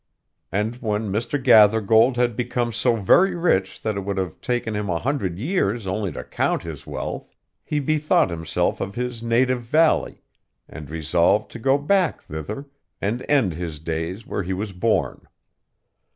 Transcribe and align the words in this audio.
And, 0.51 0.77
when 0.77 1.11
Mr. 1.11 1.39
Gathergold 1.39 2.15
had 2.17 2.35
become 2.35 2.73
so 2.73 2.95
very 2.95 3.35
rich 3.35 3.79
that 3.83 3.97
it 3.97 3.99
would 3.99 4.17
have 4.17 4.41
taken 4.41 4.73
him 4.75 4.89
a 4.89 4.97
hundred 4.97 5.37
years 5.37 5.85
only 5.85 6.11
to 6.13 6.23
count 6.23 6.63
his 6.63 6.87
wealth, 6.87 7.35
he 7.63 7.79
bethought 7.79 8.31
himself 8.31 8.81
of 8.81 8.95
his 8.95 9.21
native 9.21 9.61
valley, 9.61 10.23
and 10.67 10.89
resolved 10.89 11.51
to 11.51 11.59
go 11.59 11.77
back 11.77 12.23
thither, 12.23 12.65
and 12.99 13.23
end 13.29 13.53
his 13.53 13.77
days 13.79 14.25
where 14.25 14.41
he 14.41 14.53
was 14.53 14.73
born. 14.73 15.27